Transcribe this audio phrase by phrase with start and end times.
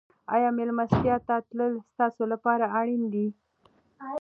[0.33, 3.27] آیا مېلمستیا ته تلل ستاسو لپاره اړین دي؟